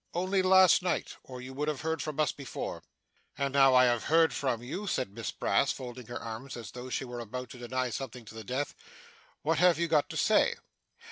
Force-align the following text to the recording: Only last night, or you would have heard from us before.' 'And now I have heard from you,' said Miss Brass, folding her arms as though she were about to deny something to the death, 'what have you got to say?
Only 0.15 0.41
last 0.41 0.81
night, 0.81 1.17
or 1.21 1.41
you 1.41 1.53
would 1.53 1.67
have 1.67 1.81
heard 1.81 2.01
from 2.01 2.19
us 2.19 2.31
before.' 2.31 2.81
'And 3.37 3.53
now 3.53 3.75
I 3.75 3.85
have 3.85 4.05
heard 4.05 4.33
from 4.33 4.63
you,' 4.63 4.87
said 4.87 5.13
Miss 5.13 5.29
Brass, 5.29 5.71
folding 5.71 6.07
her 6.07 6.19
arms 6.19 6.57
as 6.57 6.71
though 6.71 6.89
she 6.89 7.05
were 7.05 7.19
about 7.19 7.51
to 7.51 7.59
deny 7.59 7.91
something 7.91 8.25
to 8.25 8.33
the 8.33 8.43
death, 8.43 8.73
'what 9.43 9.59
have 9.59 9.77
you 9.77 9.87
got 9.87 10.09
to 10.09 10.17
say? 10.17 10.55